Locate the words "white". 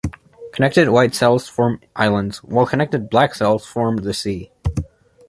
0.89-1.13